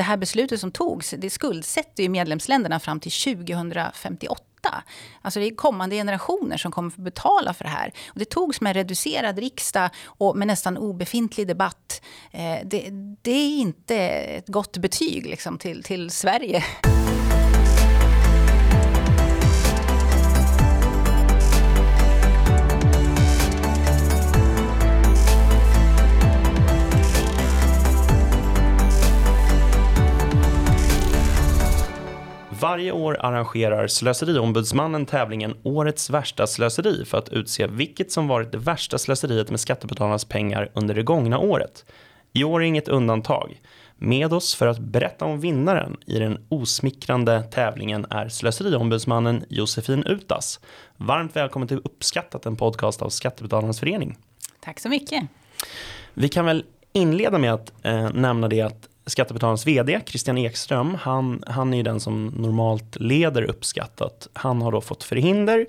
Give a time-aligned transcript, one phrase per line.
[0.00, 4.44] det här beslutet som togs, det skuldsätter ju medlemsländerna fram till 2058.
[5.22, 7.92] Alltså det är kommande generationer som kommer att betala för det här.
[8.08, 12.02] Och det togs med reducerad riksdag och med nästan obefintlig debatt.
[12.30, 12.90] Eh, det,
[13.22, 16.64] det, är inte ett gott betyg liksom, till, till Sverige.
[32.60, 38.58] Varje år arrangerar Slöseriombudsmannen tävlingen Årets värsta slöseri för att utse vilket som varit det
[38.58, 41.84] värsta slöseriet med skattebetalarnas pengar under det gångna året.
[42.32, 43.60] I år är inget undantag.
[43.96, 50.60] Med oss för att berätta om vinnaren i den osmickrande tävlingen är Slöseriombudsmannen Josefin Utas.
[50.96, 54.18] Varmt välkommen till Uppskattat, en podcast av Skattebetalarnas förening.
[54.60, 55.24] Tack så mycket.
[56.14, 61.42] Vi kan väl inleda med att eh, nämna det att Skattebetalarnas vd Christian Ekström, han,
[61.46, 64.28] han är ju den som normalt leder uppskattat.
[64.32, 65.66] Han har då fått förhinder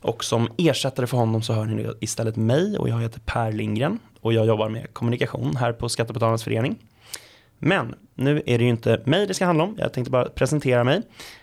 [0.00, 3.98] och som ersättare för honom så hör ni istället mig och jag heter Per Lindgren
[4.20, 6.76] och jag jobbar med kommunikation här på Skattebetalarnas förening.
[7.58, 10.84] Men nu är det ju inte mig det ska handla om, jag tänkte bara presentera
[10.84, 11.02] mig.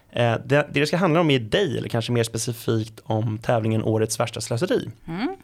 [0.10, 3.84] Eh, det, det det ska handla om är dig, eller kanske mer specifikt om tävlingen
[3.84, 4.90] Årets värsta slöseri.
[5.08, 5.36] Mm.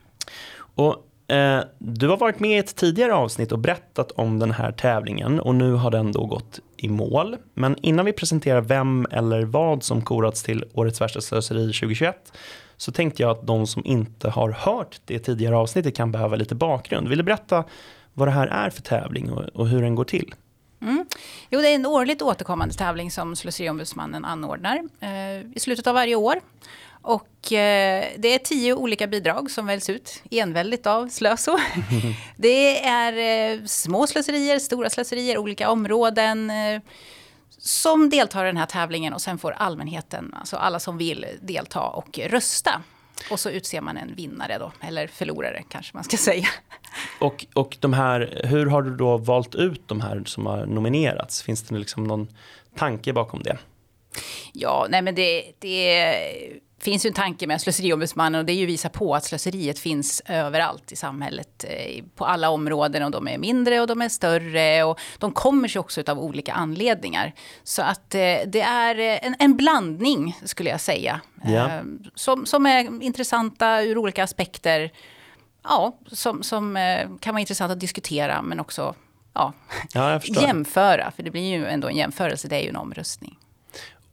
[0.55, 0.95] Och
[1.33, 5.39] Eh, du har varit med i ett tidigare avsnitt och berättat om den här tävlingen
[5.39, 7.37] och nu har den då gått i mål.
[7.53, 12.33] Men innan vi presenterar vem eller vad som korats till Årets värsta slöseri 2021
[12.77, 16.55] så tänkte jag att de som inte har hört det tidigare avsnittet kan behöva lite
[16.55, 17.07] bakgrund.
[17.07, 17.63] Vill du berätta
[18.13, 20.35] vad det här är för tävling och, och hur den går till?
[20.81, 21.05] Mm.
[21.49, 26.15] Jo, det är en årligt återkommande tävling som Slöseriombudsmannen anordnar eh, i slutet av varje
[26.15, 26.35] år.
[27.03, 31.57] Och eh, det är tio olika bidrag som väljs ut enväldigt av Slöso.
[32.37, 33.13] det är
[33.53, 36.81] eh, små slöserier, stora slöserier, olika områden eh,
[37.57, 41.81] som deltar i den här tävlingen och sen får allmänheten, alltså alla som vill delta
[41.81, 42.81] och rösta.
[43.31, 46.47] Och så utser man en vinnare då, eller förlorare kanske man ska säga.
[47.19, 51.43] Och, och de här, hur har du då valt ut de här som har nominerats?
[51.43, 52.27] Finns det liksom någon
[52.75, 53.57] tanke bakom det?
[54.53, 58.63] Ja, nej men det, det finns ju en tanke med slöseriombudsmannen och det är ju
[58.63, 61.65] att visa på att slöseriet finns överallt i samhället.
[61.67, 65.67] Eh, på alla områden och de är mindre och de är större och de kommer
[65.67, 67.33] sig också av olika anledningar.
[67.63, 71.21] Så att eh, det är en, en blandning skulle jag säga.
[71.43, 71.69] Ja.
[71.69, 71.81] Eh,
[72.15, 74.91] som, som är intressanta ur olika aspekter.
[75.63, 76.77] Ja, som, som
[77.19, 78.95] kan vara intressant att diskutera men också
[79.33, 79.53] ja,
[79.93, 81.11] ja jämföra.
[81.11, 83.37] För det blir ju ändå en jämförelse, det är ju en omröstning.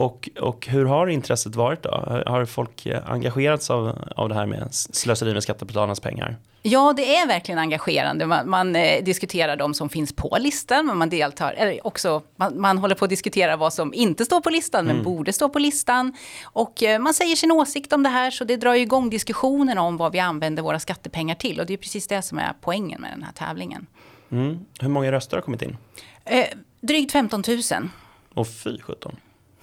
[0.00, 1.90] Och, och hur har intresset varit då?
[2.26, 6.36] Har folk engagerats av, av det här med slöseri med skattebetalarnas pengar?
[6.62, 8.26] Ja, det är verkligen engagerande.
[8.26, 12.60] Man, man eh, diskuterar de som finns på listan, men man deltar, eller också, man,
[12.60, 15.04] man, håller på att diskutera vad som inte står på listan, men mm.
[15.04, 16.12] borde stå på listan.
[16.42, 19.96] Och eh, man säger sin åsikt om det här, så det drar igång diskussionen om
[19.96, 21.60] vad vi använder våra skattepengar till.
[21.60, 23.86] Och det är precis det som är poängen med den här tävlingen.
[24.30, 24.58] Mm.
[24.80, 25.76] Hur många röster har kommit in?
[26.24, 26.46] Eh,
[26.80, 27.88] drygt 15 000.
[28.34, 29.16] Och fy sjutton.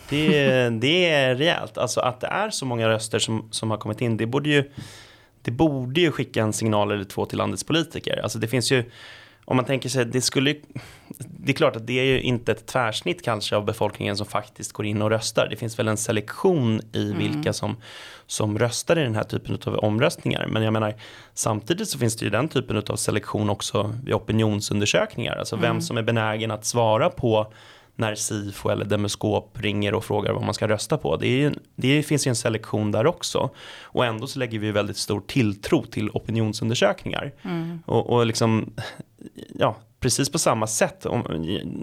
[0.10, 1.78] Det, det är rejält.
[1.78, 4.72] Alltså att det är så många röster som, som har kommit in, det borde ju
[5.42, 8.20] det borde ju skicka en signal eller två till landets politiker.
[8.24, 8.84] Alltså det finns ju,
[9.46, 10.56] om man tänker sig, det skulle
[11.20, 14.72] det är klart att det är ju inte ett tvärsnitt kanske av befolkningen som faktiskt
[14.72, 15.48] går in och röstar.
[15.50, 17.18] Det finns väl en selektion i mm.
[17.18, 17.78] vilka som,
[18.26, 20.48] som röstar i den här typen av omröstningar.
[20.48, 20.96] Men jag menar,
[21.34, 25.36] samtidigt så finns det ju den typen av selektion också vid opinionsundersökningar.
[25.36, 25.70] Alltså mm.
[25.70, 27.54] vem som är benägen att svara på
[27.98, 31.18] när SIFO eller Demoskop ringer och frågar vad man ska rösta på.
[31.18, 33.50] Det, är, det finns ju en selektion där också.
[33.82, 37.34] Och ändå så lägger vi väldigt stor tilltro till opinionsundersökningar.
[37.42, 37.80] Mm.
[37.86, 38.74] Och, och liksom,
[39.54, 41.06] ja, precis på samma sätt.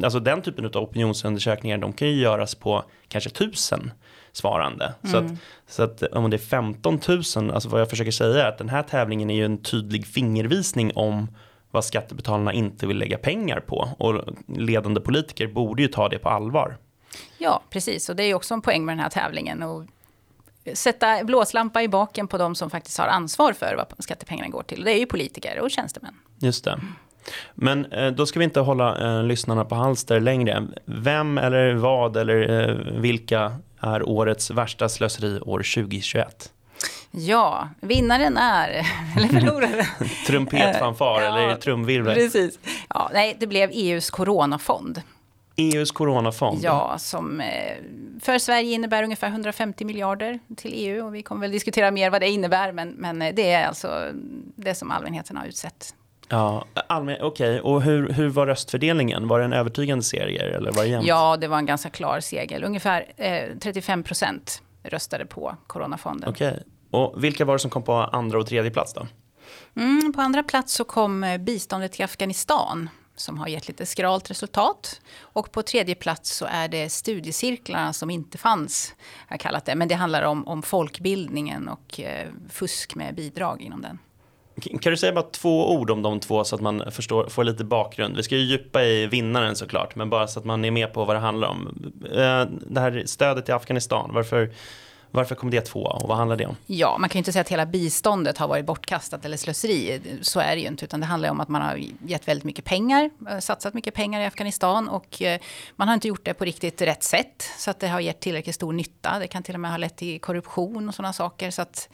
[0.03, 3.91] alltså den typen av opinionsundersökningar de kan ju göras på kanske tusen
[4.33, 4.95] svarande.
[5.03, 5.13] Mm.
[5.13, 8.49] Så, att, så att om det är 15 000, alltså vad jag försöker säga är
[8.49, 11.29] att den här tävlingen är ju en tydlig fingervisning om
[11.75, 13.89] vad skattebetalarna inte vill lägga pengar på.
[13.99, 16.77] Och ledande politiker borde ju ta det på allvar.
[17.38, 18.09] Ja, precis.
[18.09, 19.62] Och det är ju också en poäng med den här tävlingen.
[19.62, 19.85] Och
[20.73, 24.79] sätta blåslampa i baken på de som faktiskt har ansvar för vad skattepengarna går till.
[24.79, 26.15] Och det är ju politiker och tjänstemän.
[26.38, 26.81] Just det.
[27.55, 30.67] Men eh, då ska vi inte hålla eh, lyssnarna på halster längre.
[30.85, 36.53] Vem eller vad eller eh, vilka är årets värsta slöseri år 2021?
[37.16, 38.69] Ja, vinnaren är,
[39.16, 39.84] eller förloraren.
[40.26, 42.14] Trumpetfanfar ja, eller trumvirvel.
[42.14, 42.58] Precis.
[42.88, 45.02] Ja, nej, det blev EUs coronafond.
[45.56, 46.58] EUs coronafond?
[46.62, 47.76] Ja, som eh,
[48.20, 51.06] för Sverige innebär ungefär 150 miljarder till EU.
[51.06, 54.11] Och vi kommer väl diskutera mer vad det innebär, men, men eh, det är alltså
[54.56, 55.94] det som allmänheten har utsett
[56.28, 57.20] Ja, okej.
[57.22, 57.61] Okay.
[57.61, 59.28] Och hur, hur var röstfördelningen?
[59.28, 61.06] Var det en övertygande seger eller var det jämnt?
[61.06, 62.62] Ja, det var en ganska klar seger.
[62.62, 66.31] Ungefär eh, 35 procent röstade på Coronafonden.
[66.31, 66.49] Okej.
[66.49, 66.62] Okay.
[66.94, 69.06] Och vilka var det som kom på andra och tredje plats då?
[69.76, 74.31] Mm, på andra plats så kom eh, biståndet till Afghanistan som har gett lite skralt
[74.31, 75.00] resultat.
[75.20, 78.94] Och på tredje plats så är det studiecirklarna som inte fanns,
[79.29, 79.75] jag kallat det.
[79.75, 83.99] Men det handlar om, om folkbildningen och eh, fusk med bidrag inom den.
[84.81, 87.64] Kan du säga bara två ord om de två så att man förstår, får lite
[87.64, 88.17] bakgrund?
[88.17, 91.05] Vi ska ju djupa i vinnaren såklart, men bara så att man är med på
[91.05, 91.93] vad det handlar om.
[92.05, 94.52] Eh, det här stödet till Afghanistan, varför
[95.14, 96.56] varför kom det tvåa och vad handlar det om?
[96.66, 100.00] Ja, man kan ju inte säga att hela biståndet har varit bortkastat eller slöseri.
[100.22, 102.64] Så är det ju inte, utan det handlar om att man har gett väldigt mycket
[102.64, 105.40] pengar, eh, satsat mycket pengar i Afghanistan och eh,
[105.76, 108.55] man har inte gjort det på riktigt rätt sätt så att det har gett tillräckligt
[108.55, 109.19] stor nytta.
[109.19, 111.88] Det kan till och med ha lett till korruption och sådana saker så att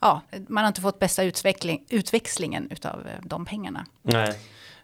[0.00, 3.86] ja, man har inte fått bästa utveckling, utväxlingen utav eh, de pengarna.
[4.02, 4.38] Nej.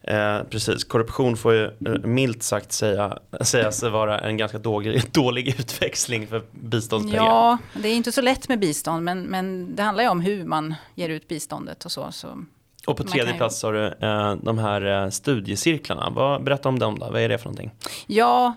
[0.06, 1.70] Eh, precis, korruption får ju eh,
[2.05, 7.25] milt sagt säga, säga sig vara en ganska dålig, dålig utväxling för biståndspengar.
[7.25, 10.44] Ja, det är inte så lätt med bistånd, men, men det handlar ju om hur
[10.44, 12.12] man ger ut biståndet och så.
[12.12, 12.44] så
[12.87, 13.38] och på tredje ju...
[13.38, 16.11] plats har du eh, de här eh, studiecirklarna.
[16.11, 17.70] Vad, berätta om dem då, vad är det för någonting?
[18.06, 18.55] Ja,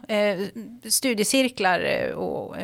[0.90, 2.56] studiecirklar och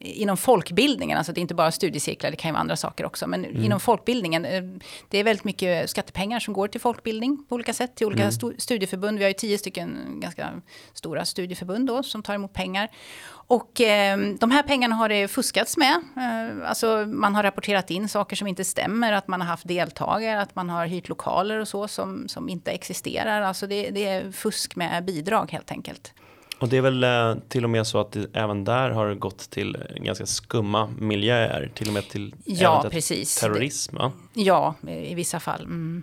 [0.00, 3.26] inom folkbildningen, alltså det är inte bara studiecirklar, det kan ju vara andra saker också,
[3.26, 3.64] men mm.
[3.64, 4.62] inom folkbildningen, eh,
[5.08, 8.54] det är väldigt mycket skattepengar som går till folkbildning på olika sätt, till olika mm.
[8.58, 9.18] studieförbund.
[9.18, 10.50] Vi har ju tio stycken ganska
[10.92, 12.88] stora studieförbund då, som tar emot pengar.
[13.30, 16.02] Och eh, de här pengarna har det fuskats med.
[16.16, 20.40] Eh, alltså man har rapporterat in saker som inte stämmer, att man har haft deltagare,
[20.40, 23.42] att man har hyrt lokaler och så som, som inte existerar.
[23.42, 26.14] Alltså det, det är fusk med bidrag helt enkelt.
[26.60, 29.50] Och det är väl eh, till och med så att det, även där har gått
[29.50, 33.40] till ganska skumma miljöer, till och med till ja, precis.
[33.40, 33.96] terrorism.
[33.96, 34.12] Va?
[34.34, 35.60] Ja, i vissa fall.
[35.60, 36.02] Mm.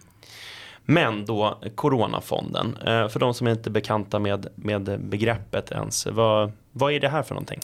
[0.86, 6.52] Men då Coronafonden, eh, för de som inte är bekanta med, med begreppet ens, vad,
[6.72, 7.62] vad är det här för någonting?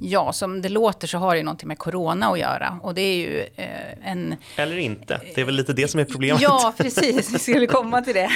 [0.00, 2.78] Ja, som det låter så har det ju någonting med corona att göra.
[2.82, 4.36] Och det är ju eh, en...
[4.56, 6.42] Eller inte, det är väl lite det som är problemet.
[6.42, 8.30] Ja, precis, vi skulle komma till det.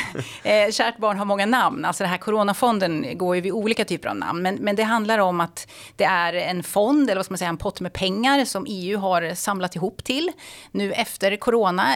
[0.45, 1.85] Eh, kärt barn har många namn.
[1.85, 4.43] Alltså det här coronafonden går ju vid olika typer av namn.
[4.43, 7.49] Men, men det handlar om att det är en fond, eller vad ska man säga,
[7.49, 10.33] en pott med pengar som EU har samlat ihop till
[10.71, 11.95] nu efter corona.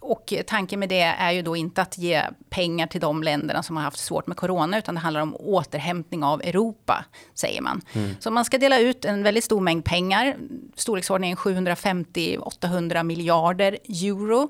[0.00, 3.76] Och tanken med det är ju då inte att ge pengar till de länderna som
[3.76, 7.04] har haft svårt med corona, utan det handlar om återhämtning av Europa,
[7.34, 7.80] säger man.
[7.92, 8.16] Mm.
[8.20, 10.36] Så man ska dela ut ut en väldigt stor mängd pengar,
[10.76, 14.48] storleksordningen 750-800 miljarder euro,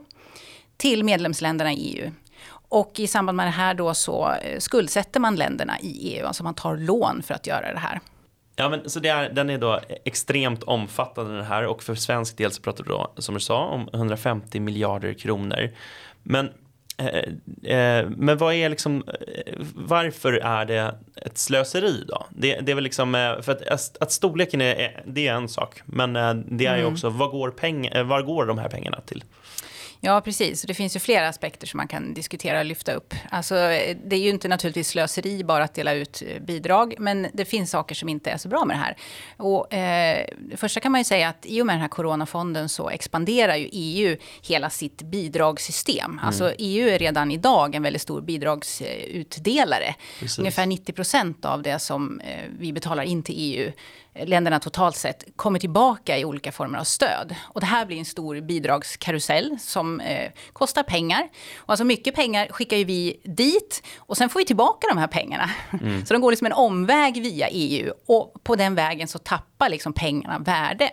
[0.76, 2.10] till medlemsländerna i EU.
[2.50, 6.44] Och i samband med det här då så eh, skuldsätter man länderna i EU, alltså
[6.44, 8.00] man tar lån för att göra det här.
[8.56, 12.36] Ja, men så det är, den är då extremt omfattande den här och för svensk
[12.36, 15.70] del så pratar du då, som du sa, om 150 miljarder kronor.
[16.22, 16.50] Men
[18.16, 22.26] men vad är liksom, eh, varför är det ett slöseri då?
[22.30, 26.12] Det, det är väl liksom, för att, att storleken är, det är en sak, men
[26.56, 26.92] det är ju mm.
[26.92, 29.24] också, vad går, peng, var går de här pengarna till?
[30.00, 30.62] Ja, precis.
[30.62, 33.14] Det finns ju flera aspekter som man kan diskutera och lyfta upp.
[33.30, 37.44] Alltså, det är ju inte naturligtvis slöseri bara att dela ut eh, bidrag, men det
[37.44, 38.96] finns saker som inte är så bra med det här.
[39.36, 42.68] Och, eh, det första kan man ju säga att i och med den här coronafonden
[42.68, 46.10] så expanderar ju EU hela sitt bidragssystem.
[46.10, 46.24] Mm.
[46.24, 49.94] Alltså EU är redan idag en väldigt stor bidragsutdelare.
[50.20, 50.38] Precis.
[50.38, 53.72] Ungefär 90 procent av det som eh, vi betalar in till EU
[54.24, 57.34] länderna totalt sett kommer tillbaka i olika former av stöd.
[57.42, 61.28] Och det här blir en stor bidragskarusell som eh, kostar pengar.
[61.56, 65.06] Och alltså mycket pengar skickar ju vi dit och sen får vi tillbaka de här
[65.06, 65.50] pengarna.
[65.80, 66.06] Mm.
[66.06, 69.92] Så de går liksom en omväg via EU och på den vägen så tappar liksom
[69.92, 70.90] pengarna värde.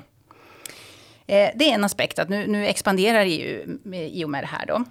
[1.27, 4.65] Eh, det är en aspekt att nu, nu expanderar EU i och med det här
[4.65, 4.83] då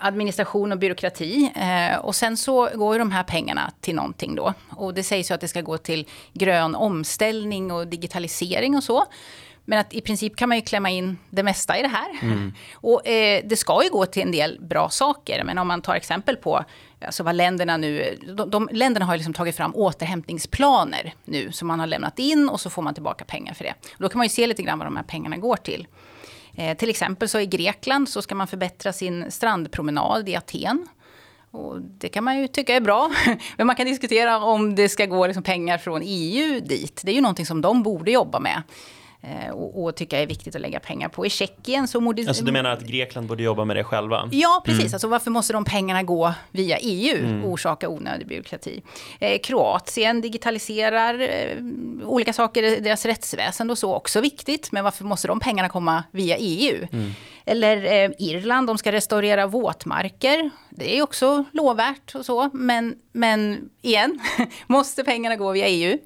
[0.00, 1.52] administration och byråkrati.
[1.56, 4.54] Eh, och sen så går ju de här pengarna till någonting då.
[4.76, 9.04] Och det sägs ju att det ska gå till grön omställning och digitalisering och så.
[9.64, 12.08] Men att i princip kan man ju klämma in det mesta i det här.
[12.22, 12.52] Mm.
[12.74, 15.44] Och eh, det ska ju gå till en del bra saker.
[15.44, 16.64] Men om man tar exempel på
[17.00, 18.18] alltså vad länderna nu...
[18.36, 22.48] De, de länderna har ju liksom tagit fram återhämtningsplaner nu som man har lämnat in
[22.48, 23.74] och så får man tillbaka pengar för det.
[23.92, 25.86] Och då kan man ju se lite grann vad de här pengarna går till.
[26.60, 30.88] Eh, till exempel så i Grekland så ska man förbättra sin strandpromenad i Aten.
[31.50, 33.10] Och det kan man ju tycka är bra.
[33.56, 37.00] Men man kan diskutera om det ska gå liksom pengar från EU dit.
[37.04, 38.62] Det är ju någonting som de borde jobba med
[39.22, 41.26] eh, och, och tycka är viktigt att lägga pengar på.
[41.26, 42.00] I Tjeckien så...
[42.00, 44.28] Modi- alltså du menar att Grekland borde jobba med det själva?
[44.32, 44.84] Ja, precis.
[44.84, 44.94] Mm.
[44.94, 47.44] Alltså varför måste de pengarna gå via EU mm.
[47.44, 48.82] och orsaka onödig byråkrati?
[49.18, 51.56] Eh, Kroatien digitaliserar eh,
[52.04, 54.72] olika saker, deras rättsväsen och så, också viktigt.
[54.72, 56.86] Men varför måste de pengarna komma via EU?
[56.92, 57.12] Mm.
[57.50, 60.50] Eller eh, Irland, de ska restaurera våtmarker.
[60.70, 62.50] Det är också lovvärt och så.
[62.52, 64.20] Men, men igen,
[64.66, 65.98] måste pengarna gå via EU?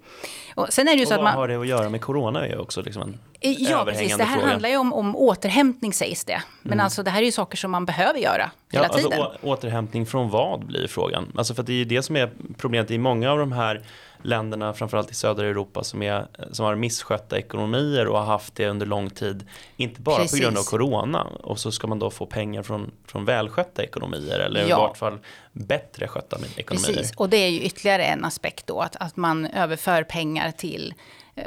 [0.55, 1.35] Och sen är det ju och så att man...
[1.35, 2.47] vad har det att göra med corona?
[2.47, 4.17] är också liksom en Ja, precis.
[4.17, 4.51] Det här fråga.
[4.51, 6.43] handlar ju om, om återhämtning sägs det.
[6.63, 6.85] Men mm.
[6.85, 9.21] alltså det här är ju saker som man behöver göra hela ja, tiden.
[9.21, 11.33] Alltså, återhämtning från vad blir frågan?
[11.37, 13.83] Alltså för det är ju det som är problemet i många av de här
[14.25, 18.69] länderna, framförallt i södra Europa, som, är, som har misskötta ekonomier och har haft det
[18.69, 19.49] under lång tid.
[19.76, 20.40] Inte bara Precis.
[20.40, 21.23] på grund av corona.
[21.23, 24.66] Och så ska man då få pengar från, från välskötta ekonomier eller ja.
[24.66, 25.19] i vart fall
[25.52, 26.95] bättre skötta ekonomier.
[26.95, 30.95] Precis, och det är ju ytterligare en aspekt då, att, att man överför pengar till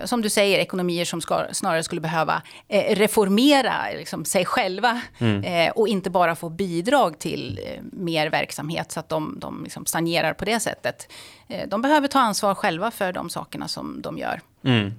[0.06, 5.44] som du säger, ekonomier som ska, snarare skulle behöva eh, reformera liksom, sig själva mm.
[5.44, 9.86] eh, och inte bara få bidrag till eh, mer verksamhet så att de, de liksom
[9.86, 11.12] stagnerar på det sättet.
[11.48, 14.41] Eh, de behöver ta ansvar själva för de sakerna som de gör.
[14.63, 14.91] Mm.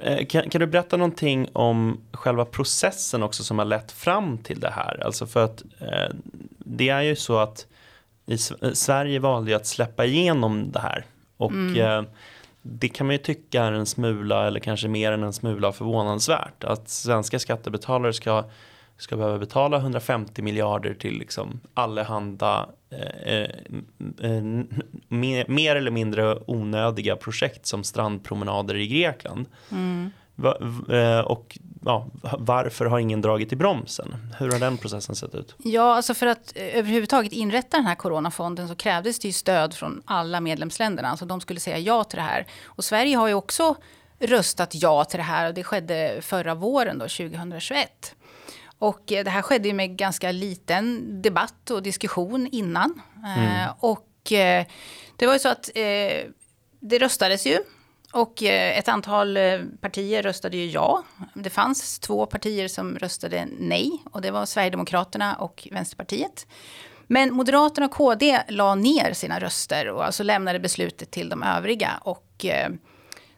[0.00, 4.60] Eh, kan, kan, du berätta någonting om själva processen också som har lett fram till
[4.60, 5.02] det här?
[5.04, 5.62] Alltså för att
[6.58, 7.66] det är ju så att
[8.26, 8.38] i
[8.74, 11.04] Sverige valde att släppa igenom det här.
[11.36, 12.06] Och mm
[12.66, 16.64] det kan man ju tycka är en smula eller kanske mer än en smula förvånansvärt.
[16.64, 18.44] Att svenska skattebetalare ska,
[18.96, 23.50] ska behöva betala 150 miljarder till liksom allehanda eh, eh,
[24.20, 24.42] eh
[25.08, 29.46] mer, mer, eller mindre onödiga projekt som strandpromenader i Grekland.
[29.70, 30.10] Mm.
[30.88, 32.06] Eh, och ja,
[32.38, 34.16] varför har ingen dragit i bromsen?
[34.38, 35.54] Hur har den processen sett ut?
[35.58, 39.74] Ja, alltså för att eh, överhuvudtaget inrätta den här coronafonden så krävdes det ju stöd
[39.74, 41.08] från alla medlemsländerna.
[41.08, 42.46] Alltså de skulle säga ja till det här.
[42.64, 43.76] Och Sverige har ju också
[44.18, 48.14] röstat ja till det här och det skedde förra våren då, 2021.
[48.78, 53.00] Och eh, det här skedde ju med ganska liten debatt och diskussion innan.
[53.36, 53.70] Mm.
[53.80, 54.08] och
[55.16, 55.70] det var ju så att
[56.80, 57.58] det röstades ju
[58.14, 61.02] och eh, ett antal eh, partier röstade ju ja.
[61.34, 66.46] Det fanns två partier som röstade nej och det var Sverigedemokraterna och Vänsterpartiet.
[67.06, 71.90] Men Moderaterna och KD la ner sina röster och alltså lämnade beslutet till de övriga
[72.00, 72.70] och eh,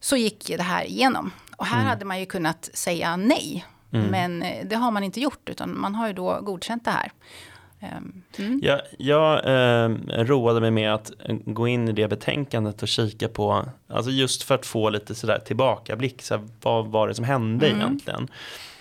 [0.00, 1.30] så gick det här igenom.
[1.56, 1.88] Och här mm.
[1.88, 3.64] hade man ju kunnat säga nej.
[3.92, 4.06] Mm.
[4.06, 7.12] Men det har man inte gjort utan man har ju då godkänt det här.
[7.80, 8.60] Ehm, mm.
[8.62, 9.88] Jag, jag eh,
[10.24, 11.12] roade mig med att
[11.44, 15.38] gå in i det betänkandet och kika på, alltså just för att få lite sådär
[15.46, 17.80] tillbakablick, så här, vad var det som hände mm.
[17.80, 18.28] egentligen?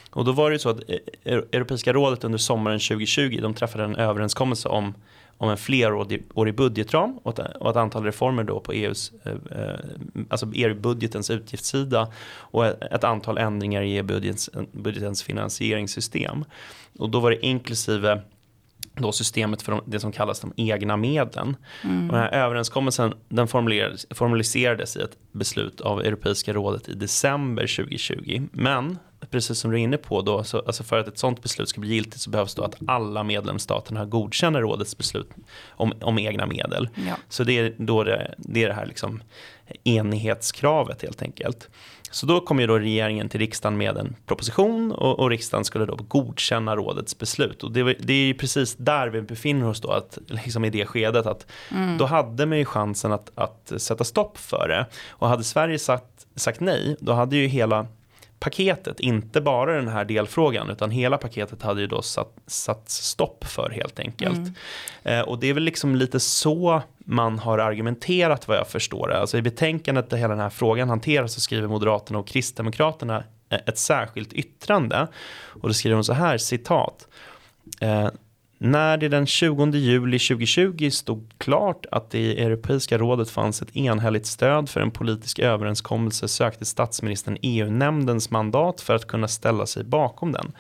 [0.10, 0.80] Och då var det ju så att
[1.24, 4.94] eh, Europeiska rådet under sommaren 2020, de träffade en överenskommelse om,
[5.38, 9.80] om en flerårig budgetram och ett, och ett antal reformer då på EUs, eh, eh
[10.30, 16.46] alltså EU-budgetens utgiftssida och ett, ett antal ändringar i EU-budgetens budgetens finansieringssystem.
[17.00, 18.22] Och då var det inklusive
[18.96, 21.56] då systemet för de, det som kallas de egna medlen.
[21.84, 22.10] Mm.
[22.10, 23.48] Och den här överenskommelsen den
[24.16, 28.48] formaliserades i ett beslut av Europeiska rådet i december 2020.
[28.52, 28.98] Men
[29.32, 31.82] precis som du är inne på, då, så, alltså för att ett sådant beslut ska
[31.82, 35.30] bli giltigt så behövs då att alla medlemsstaterna godkänner rådets beslut
[35.70, 36.90] om, om egna medel.
[36.96, 37.16] Ja.
[37.30, 39.24] Så det är, då det, det är det här liksom
[39.84, 41.70] enighetskravet helt enkelt.
[42.16, 45.86] Så då kom ju då regeringen till riksdagen med en proposition och, och riksdagen skulle
[45.86, 47.64] då godkänna rådets beslut.
[47.64, 50.86] Och det, det är ju precis där vi befinner oss då, att, liksom i det
[50.86, 51.26] skedet.
[51.26, 51.98] att mm.
[51.98, 54.86] Då hade man ju chansen att, att sätta stopp för det.
[55.10, 57.88] Och hade Sverige sagt, sagt nej, då hade ju hela
[58.40, 63.46] paketet, inte bara den här delfrågan, utan hela paketet hade ju då satt, satt stopp
[63.46, 64.38] för helt enkelt.
[64.38, 64.54] Mm.
[65.04, 69.20] Eh, och det är väl liksom lite så man har argumenterat vad jag förstår det.
[69.20, 73.60] Alltså i betänkandet där hela den här frågan hanteras så skriver Moderaterna och Kristdemokraterna eh,
[73.66, 75.08] ett särskilt yttrande.
[75.62, 77.08] Och då skriver de så här, citat.
[77.82, 78.10] Eh,
[78.58, 83.76] när det den 20 juli 2020 stod klart att det i Europeiska rådet fanns ett
[83.76, 89.84] enhälligt stöd för en politisk överenskommelse sökte statsministern EU-nämndens mandat för att kunna ställa sig
[89.84, 90.52] bakom den.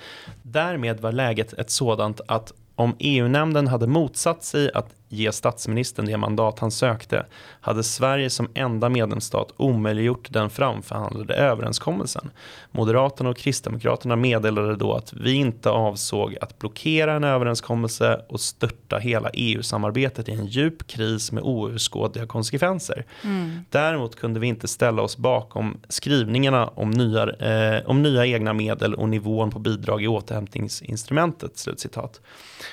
[0.43, 6.17] Därmed var läget ett sådant att om EU-nämnden hade motsatt sig att ge statsministern det
[6.17, 7.25] mandat han sökte
[7.61, 12.31] hade Sverige som enda medlemsstat omöjliggjort den framförhandlade överenskommelsen.
[12.71, 18.97] Moderaterna och Kristdemokraterna meddelade då att vi inte avsåg att blockera en överenskommelse och störta
[18.97, 23.05] hela EU-samarbetet i en djup kris med oöverskådliga konsekvenser.
[23.23, 23.59] Mm.
[23.69, 28.95] Däremot kunde vi inte ställa oss bakom skrivningarna om nya, eh, om nya egna medel
[28.95, 31.57] och nivån på bidrag i återhämtningsinstrumentet.
[31.57, 32.21] Slutcitat.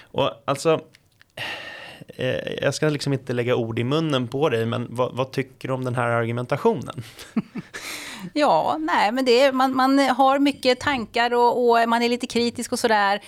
[0.02, 0.80] Och alltså
[2.16, 5.68] eh, jag ska liksom inte lägga ord i munnen på dig, men vad, vad tycker
[5.68, 7.02] du om den här argumentationen?
[8.32, 12.26] Ja, nej, men det är, man, man har mycket tankar och, och man är lite
[12.26, 13.20] kritisk och sådär.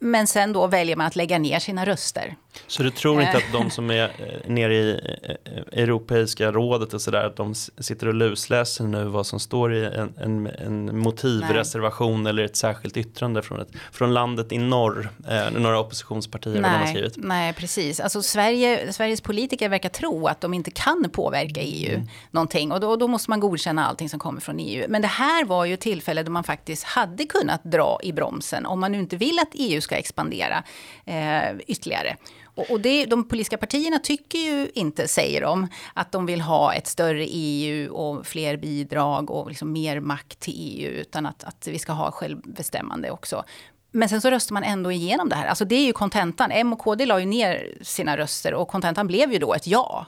[0.00, 2.36] Men sen då väljer man att lägga ner sina röster.
[2.66, 7.00] Så du tror inte att de som är eh, nere i eh, Europeiska rådet och
[7.00, 12.22] sådär, att de sitter och lusläser nu vad som står i en, en, en motivreservation
[12.22, 12.30] nej.
[12.30, 16.86] eller ett särskilt yttrande från, ett, från landet i norr, eh, några oppositionspartier, nej, har
[16.86, 17.14] skrivit?
[17.16, 18.00] Nej, precis.
[18.00, 22.08] Alltså Sverige, Sveriges politiker verkar tro att de inte kan påverka EU mm.
[22.30, 24.86] någonting och då, då måste man godkänna allting som kommer från EU.
[24.88, 28.80] Men det här var ju tillfälle då man faktiskt hade kunnat dra i bromsen om
[28.80, 30.62] man nu inte vill att EU ska expandera
[31.04, 32.16] eh, ytterligare.
[32.58, 36.74] Och, och det, de politiska partierna tycker ju inte, säger de, att de vill ha
[36.74, 41.68] ett större EU och fler bidrag och liksom mer makt till EU, utan att, att
[41.68, 43.44] vi ska ha självbestämmande också.
[43.90, 45.46] Men sen så röstar man ändå igenom det här.
[45.46, 46.50] Alltså det är ju kontentan.
[46.50, 50.06] M och KD la ju ner sina röster och kontentan blev ju då ett ja.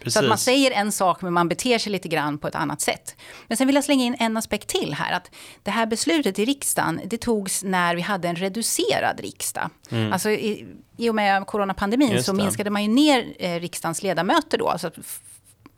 [0.00, 0.14] Precis.
[0.14, 2.80] Så att man säger en sak men man beter sig lite grann på ett annat
[2.80, 3.16] sätt.
[3.46, 5.12] Men sen vill jag slänga in en aspekt till här.
[5.12, 5.30] Att
[5.62, 9.70] det här beslutet i riksdagen, det togs när vi hade en reducerad riksdag.
[9.90, 10.12] Mm.
[10.12, 10.66] Alltså i,
[10.96, 14.78] i och med coronapandemin så minskade man ju ner eh, riksdagens ledamöter då.
[14.78, 14.90] Så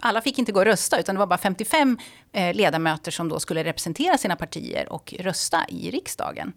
[0.03, 1.99] alla fick inte gå och rösta, utan det var bara 55
[2.33, 6.53] eh, ledamöter som då skulle representera sina partier och rösta i riksdagen.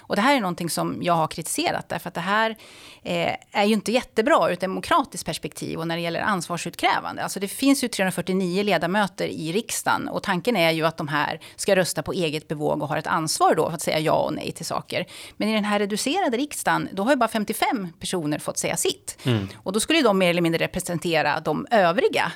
[0.00, 2.56] Och det här är någonting som jag har kritiserat, därför att det här
[3.02, 7.22] eh, är ju inte jättebra ur ett demokratiskt perspektiv och när det gäller ansvarsutkrävande.
[7.22, 11.40] Alltså det finns ju 349 ledamöter i riksdagen och tanken är ju att de här
[11.56, 14.34] ska rösta på eget bevåg och har ett ansvar då för att säga ja och
[14.34, 15.06] nej till saker.
[15.36, 19.18] Men i den här reducerade riksdagen, då har ju bara 55 personer fått säga sitt.
[19.24, 19.48] Mm.
[19.54, 22.32] Och då skulle de mer eller mindre representera de övriga.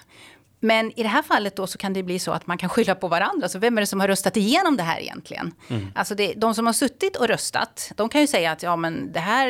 [0.66, 2.94] Men i det här fallet då så kan det bli så att man kan skylla
[2.94, 3.48] på varandra.
[3.48, 5.54] Så vem är det som har röstat igenom det här egentligen?
[5.68, 5.86] Mm.
[5.94, 9.12] Alltså det, de som har suttit och röstat, de kan ju säga att ja men
[9.12, 9.48] det här,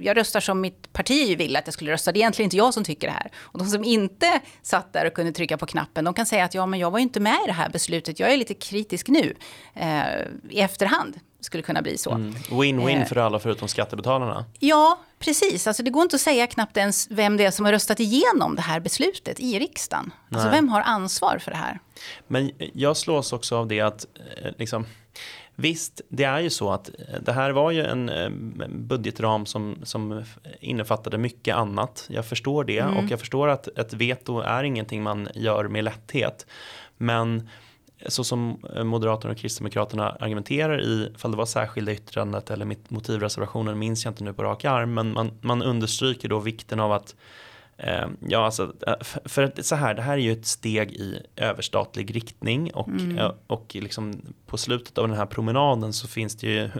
[0.00, 2.12] jag röstar som mitt parti vill att jag skulle rösta.
[2.12, 3.30] Det är egentligen inte jag som tycker det här.
[3.36, 6.54] Och de som inte satt där och kunde trycka på knappen, de kan säga att
[6.54, 8.20] ja men jag var ju inte med i det här beslutet.
[8.20, 9.34] Jag är lite kritisk nu
[9.74, 10.04] eh,
[10.50, 12.10] i efterhand skulle kunna bli så.
[12.10, 12.34] Mm.
[12.34, 13.06] Win-win mm.
[13.06, 14.44] för alla förutom skattebetalarna.
[14.58, 15.66] Ja, precis.
[15.66, 18.56] Alltså det går inte att säga knappt ens vem det är som har röstat igenom
[18.56, 20.12] det här beslutet i riksdagen.
[20.30, 21.80] Alltså vem har ansvar för det här?
[22.26, 24.06] Men jag slås också av det att
[24.42, 24.86] eh, liksom,
[25.58, 28.10] Visst, det är ju så att eh, det här var ju en
[28.88, 30.24] budgetram som, som
[30.60, 32.06] innefattade mycket annat.
[32.10, 32.96] Jag förstår det mm.
[32.96, 36.46] och jag förstår att ett veto är ingenting man gör med lätthet.
[36.96, 37.48] Men
[38.06, 43.78] så som eh, Moderaterna och Kristdemokraterna argumenterar i, fall det var särskilda yttrandet eller motivreservationen
[43.78, 47.14] minns jag inte nu på rak arm, men man, man understryker då vikten av att
[47.76, 48.94] eh, Ja, alltså, eh,
[49.24, 53.18] för att så här, det här är ju ett steg i överstatlig riktning och, mm.
[53.18, 56.70] Eh, och liksom på slutet av den här promenaden så finns det ju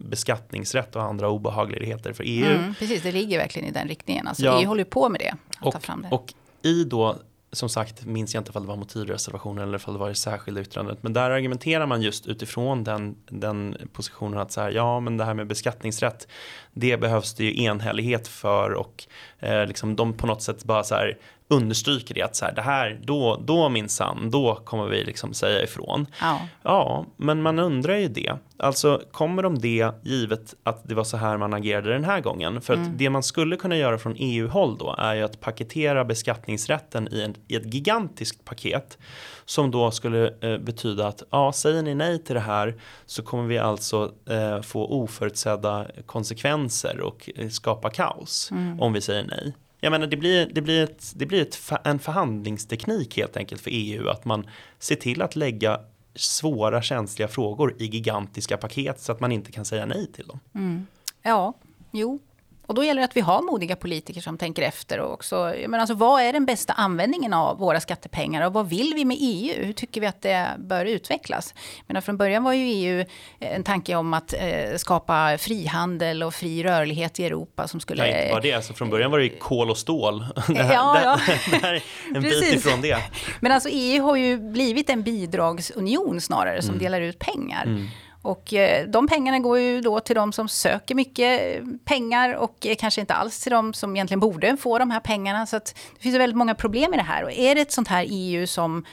[0.00, 2.46] beskattningsrätt och andra obehagligheter för EU.
[2.46, 4.28] Mm, precis, det ligger verkligen i den riktningen.
[4.28, 4.60] Alltså, ja.
[4.60, 5.34] EU håller ju på med det.
[5.58, 6.08] Att och, ta fram det.
[6.10, 7.16] och i då
[7.54, 10.60] som sagt minns jag inte om det var motivreservationen eller om det var det särskilda
[10.60, 10.98] yttrandet.
[11.02, 15.24] Men där argumenterar man just utifrån den, den positionen att så här, ja men det
[15.24, 16.28] här med beskattningsrätt
[16.72, 19.04] det behövs det ju enhällighet för och
[19.38, 21.18] eh, liksom de på något sätt bara så här
[21.56, 25.62] understryker det att så här, det här, då, då minsann, då kommer vi liksom säga
[25.62, 26.06] ifrån.
[26.20, 26.40] Ja.
[26.62, 28.32] ja, men man undrar ju det.
[28.56, 32.60] Alltså kommer de det givet att det var så här man agerade den här gången?
[32.60, 32.86] För mm.
[32.86, 37.22] att det man skulle kunna göra från EU-håll då är ju att paketera beskattningsrätten i,
[37.22, 38.98] en, i ett gigantiskt paket
[39.44, 42.74] som då skulle eh, betyda att ja, säger ni nej till det här
[43.06, 48.80] så kommer vi alltså eh, få oförutsedda konsekvenser och eh, skapa kaos mm.
[48.80, 49.54] om vi säger nej.
[49.84, 53.70] Jag menar det blir, det blir, ett, det blir ett, en förhandlingsteknik helt enkelt för
[53.72, 54.46] EU att man
[54.78, 55.80] ser till att lägga
[56.14, 60.40] svåra känsliga frågor i gigantiska paket så att man inte kan säga nej till dem.
[60.54, 60.86] Mm.
[61.22, 61.54] Ja,
[61.92, 62.18] jo,
[62.66, 65.00] och då gäller det att vi har modiga politiker som tänker efter.
[65.00, 68.92] Och också, men alltså, vad är den bästa användningen av våra skattepengar och vad vill
[68.94, 69.64] vi med EU?
[69.64, 71.54] Hur tycker vi att det bör utvecklas?
[71.86, 73.04] Men från början var ju EU
[73.38, 78.02] en tanke om att eh, skapa frihandel och fri rörlighet i Europa som skulle...
[78.02, 78.52] Nej, inte bara det.
[78.52, 80.24] Alltså, från början var det ju kol och stål.
[80.46, 81.18] Det här, ja, ja.
[81.50, 81.82] det här är
[82.14, 82.98] en bit ifrån det.
[83.40, 86.82] Men alltså EU har ju blivit en bidragsunion snarare som mm.
[86.84, 87.62] delar ut pengar.
[87.62, 87.88] Mm.
[88.24, 92.66] Och eh, de pengarna går ju då till de som söker mycket eh, pengar och
[92.66, 95.46] eh, kanske inte alls till de som egentligen borde få de här pengarna.
[95.46, 97.24] Så det finns väldigt många problem i det här.
[97.24, 98.84] Och är det ett sånt här EU som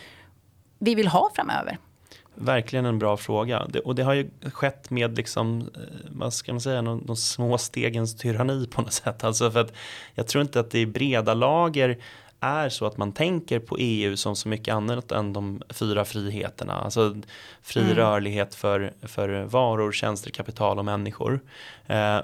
[0.80, 1.78] vi vill ha framöver?
[2.36, 3.66] Verkligen en bra fråga.
[3.70, 5.70] Det, och det har ju skett med, liksom,
[6.10, 9.24] vad ska man säga, de, de små stegens tyranni på något sätt.
[9.24, 9.74] Alltså för att
[10.16, 11.98] jag tror inte att det är breda lager
[12.42, 16.74] är så att man tänker på EU som så mycket annat än de fyra friheterna.
[16.74, 17.16] Alltså
[17.62, 17.96] fri mm.
[17.96, 21.40] rörlighet för, för varor, tjänster, kapital och människor.
[21.88, 22.18] Eh,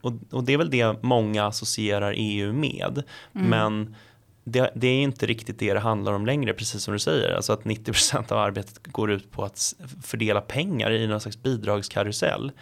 [0.00, 3.02] och, och, det är väl det många associerar EU med.
[3.34, 3.48] Mm.
[3.48, 3.96] Men
[4.44, 7.34] det, det, är inte riktigt det det handlar om längre, precis som du säger.
[7.34, 12.52] Alltså att 90% av arbetet går ut på att fördela pengar i någon slags bidragskarusell.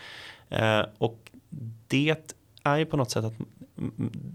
[0.49, 1.31] Eh, och
[1.89, 3.35] det är ju på något sätt att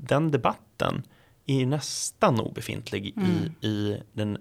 [0.07, 1.03] den debatten
[1.47, 3.29] är nästan obefintlig mm.
[3.61, 4.37] i, i den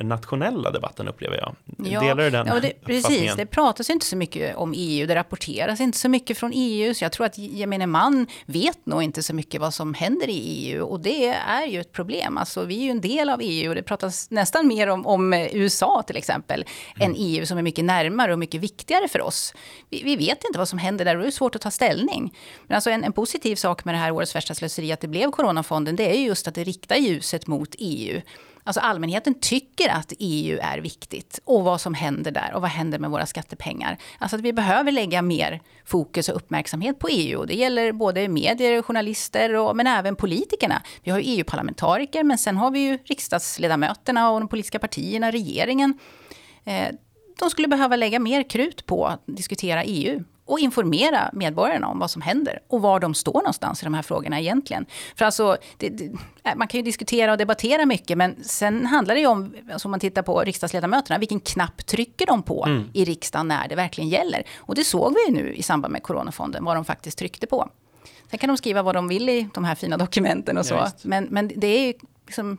[0.00, 1.56] nationella debatten upplever jag.
[1.92, 5.14] Ja, Delar du den ja, det, Precis, det pratas inte så mycket om EU, det
[5.14, 9.22] rapporteras inte så mycket från EU, så jag tror att gemene man vet nog inte
[9.22, 12.38] så mycket vad som händer i EU och det är ju ett problem.
[12.38, 15.32] Alltså, vi är ju en del av EU och det pratas nästan mer om, om
[15.32, 16.64] USA till exempel,
[16.96, 17.10] mm.
[17.10, 19.54] än EU som är mycket närmare och mycket viktigare för oss.
[19.90, 22.34] Vi, vi, vet inte vad som händer där och det är svårt att ta ställning.
[22.66, 25.30] Men alltså en, en positiv sak med det här årets värsta slöseri, att det blev
[25.30, 28.20] Coronafonden, det är just att det riktar ljuset mot EU.
[28.68, 32.98] Alltså allmänheten tycker att EU är viktigt och vad som händer där och vad händer
[32.98, 33.98] med våra skattepengar.
[34.18, 37.44] Alltså att vi behöver lägga mer fokus och uppmärksamhet på EU.
[37.44, 40.82] Det gäller både medier, journalister och, men även politikerna.
[41.02, 45.98] Vi har ju EU-parlamentariker men sen har vi ju riksdagsledamöterna och de politiska partierna, regeringen.
[46.64, 46.88] Eh,
[47.38, 52.10] de skulle behöva lägga mer krut på att diskutera EU och informera medborgarna om vad
[52.10, 54.86] som händer och var de står någonstans i de här frågorna egentligen.
[55.16, 56.04] För alltså, det, det,
[56.44, 59.88] äh, man kan ju diskutera och debattera mycket, men sen handlar det ju om, alltså
[59.88, 62.90] om man tittar på riksdagsledamöterna, vilken knapp trycker de på mm.
[62.92, 64.42] i riksdagen när det verkligen gäller?
[64.56, 67.68] Och det såg vi ju nu i samband med Coronafonden, vad de faktiskt tryckte på.
[68.30, 70.90] Sen kan de skriva vad de vill i de här fina dokumenten och så, ja,
[71.02, 71.94] men, men det är ju
[72.26, 72.58] liksom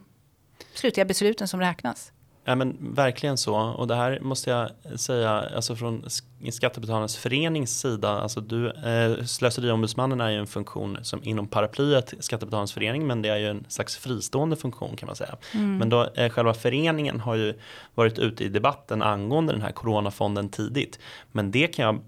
[0.74, 2.12] slutliga besluten som räknas.
[2.50, 3.56] Ja, men verkligen så.
[3.56, 6.06] Och det här måste jag säga, alltså från
[6.52, 12.74] Skattebetalarnas förenings sida, alltså du, eh, Slöseriombudsmannen är ju en funktion som inom paraplyet Skattebetalarnas
[12.74, 15.36] förening, men det är ju en slags fristående funktion kan man säga.
[15.54, 15.78] Mm.
[15.78, 17.54] Men då, eh, själva föreningen har ju
[17.96, 21.00] varit ute i debatten angående den här coronafonden tidigt.
[21.32, 22.02] Men det kan jag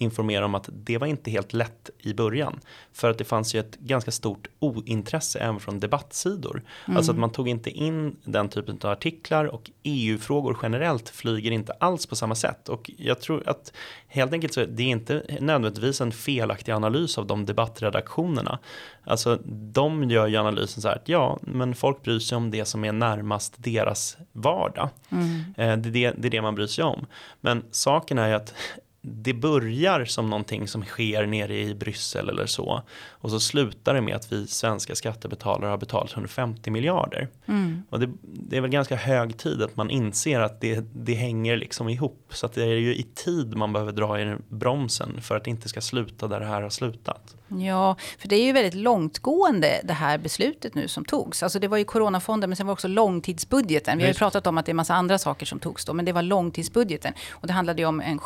[0.00, 2.60] informera om att det var inte helt lätt i början.
[2.92, 6.62] För att det fanns ju ett ganska stort ointresse även från debattsidor.
[6.86, 6.96] Mm.
[6.96, 11.72] Alltså att man tog inte in den typen av artiklar och EU-frågor generellt flyger inte
[11.72, 12.68] alls på samma sätt.
[12.68, 13.72] Och jag tror att
[14.06, 18.58] helt enkelt så det är inte nödvändigtvis en felaktig analys av de debattredaktionerna.
[19.04, 19.38] Alltså
[19.72, 22.84] de gör ju analysen så här att ja, men folk bryr sig om det som
[22.84, 24.88] är närmast deras vardag.
[25.10, 25.40] Mm.
[25.56, 27.06] Eh, det, är det, det är det man bryr sig om.
[27.40, 28.54] Men saken är ju att
[29.02, 32.82] det börjar som någonting som sker nere i Bryssel eller så.
[33.08, 37.28] Och så slutar det med att vi svenska skattebetalare har betalat 150 miljarder.
[37.46, 37.82] Mm.
[37.90, 41.56] Och det, det, är väl ganska hög tid att man inser att det, det hänger
[41.56, 42.26] liksom ihop.
[42.30, 45.50] Så att det är ju i tid man behöver dra i bromsen för att det
[45.50, 47.36] inte ska sluta där det här har slutat.
[47.58, 51.42] Ja, för det är ju väldigt långtgående det här beslutet nu som togs.
[51.42, 53.98] Alltså det var ju coronafonden men sen var också långtidsbudgeten.
[53.98, 56.04] Vi har ju pratat om att det är massa andra saker som togs då, men
[56.04, 57.12] det var långtidsbudgeten.
[57.30, 58.18] Och det handlade ju om en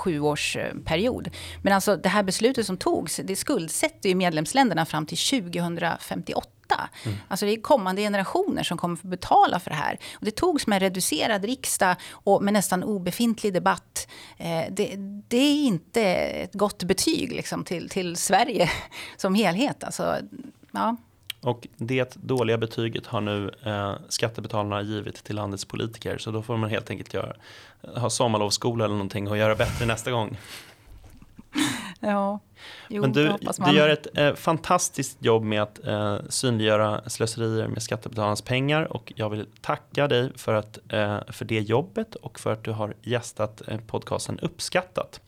[0.73, 1.31] sjuårsperiod.
[1.63, 6.51] Men alltså det här beslutet som togs, det skuldsätter ju medlemsländerna fram till 2058.
[7.05, 7.19] Mm.
[7.29, 9.99] Alltså det är kommande generationer som kommer få betala för det här.
[10.15, 14.09] Och det togs med reducerad riksdag och med nästan obefintlig debatt.
[14.39, 14.95] Eh, det,
[15.29, 18.71] det, är inte ett gott betyg liksom, till, till Sverige
[19.17, 19.85] som helhet.
[19.85, 20.17] Alltså,
[20.73, 20.97] ja.
[21.45, 26.19] Och det dåliga betyget har nu eh, skattebetalarna givit till landets politiker.
[26.19, 27.33] Så då får man helt enkelt göra,
[27.97, 30.39] ha sommarlovsskola eller någonting och göra bättre nästa gång.
[32.01, 32.41] Ja,
[32.89, 33.33] jo, Men du,
[33.67, 39.13] du gör ett eh, fantastiskt jobb med att eh, synliggöra slöserier med skattebetalarnas pengar och
[39.17, 42.95] jag vill tacka dig för, att, eh, för det jobbet och för att du har
[43.03, 45.21] gästat eh, podcasten Uppskattat.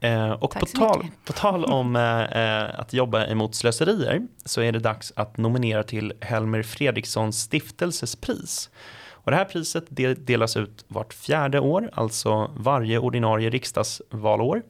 [0.00, 4.72] Eh, och på tal, på tal, om eh, eh, att jobba emot slöserier så är
[4.72, 8.70] det dags att nominera till Helmer Fredrikssons stiftelses pris.
[9.08, 9.84] Och det här priset
[10.26, 14.62] delas ut vart fjärde år, alltså varje ordinarie riksdagsvalår.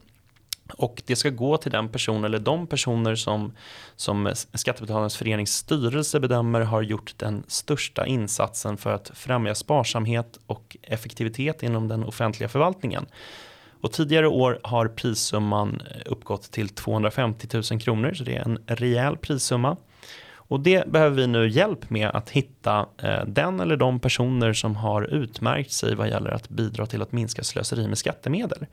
[0.77, 3.53] Och det ska gå till den person eller de personer som,
[3.95, 10.77] som Skattebetalarnas förenings styrelse bedömer har gjort den största insatsen för att främja sparsamhet och
[10.81, 13.05] effektivitet inom den offentliga förvaltningen.
[13.81, 18.59] Och tidigare år har prissumman eh, uppgått till 250 000 kronor, så det är en
[18.67, 19.77] rejäl prissumma.
[20.49, 24.75] Och det behöver vi nu hjälp med att hitta eh, den eller de personer som
[24.75, 28.65] har utmärkt sig vad gäller att bidra till att minska slöseri med skattemedel.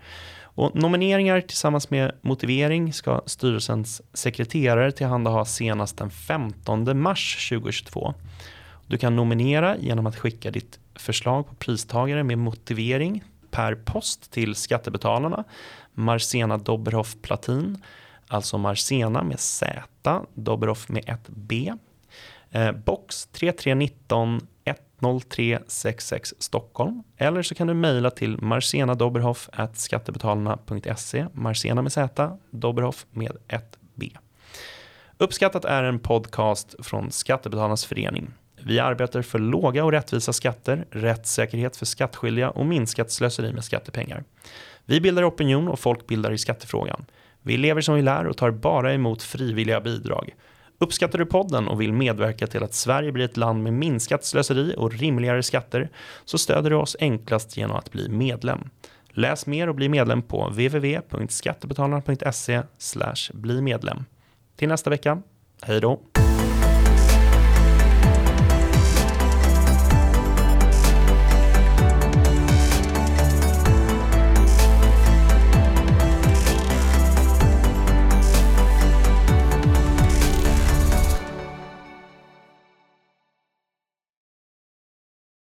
[0.43, 8.14] Och nomineringar tillsammans med motivering ska styrelsens sekreterare tillhandahålla senast den 15 mars 2022.
[8.87, 13.23] Du kan nominera genom att skicka ditt förslag på pristagare med motivering
[13.55, 15.45] per post till Skattebetalarna,
[15.93, 17.83] Marsena Dobberhoff Platin,
[18.29, 19.83] alltså Marsena med Z,
[20.35, 21.73] Dobberhoff med ett B,
[22.51, 24.40] eh, box 3319
[25.01, 27.03] 10366 Stockholm.
[27.17, 34.11] Eller så kan du mejla till marsenadoberhoff.skattebetalarna.se Marsena med Z, Dobberhoff med ett B.
[35.19, 38.31] Uppskattat är en podcast från Skattebetalarnas förening.
[38.66, 44.24] Vi arbetar för låga och rättvisa skatter, rättssäkerhet för skattskyldiga och minskat slöseri med skattepengar.
[44.85, 47.05] Vi bildar opinion och folk bildar i skattefrågan.
[47.42, 50.35] Vi lever som vi lär och tar bara emot frivilliga bidrag.
[50.79, 54.74] Uppskattar du podden och vill medverka till att Sverige blir ett land med minskat slöseri
[54.77, 55.88] och rimligare skatter
[56.24, 58.70] så stöder du oss enklast genom att bli medlem.
[59.11, 62.62] Läs mer och bli medlem på www.skattebetalarna.se
[63.33, 64.05] bli medlem.
[64.57, 65.22] Till nästa vecka,
[65.62, 66.00] hej då!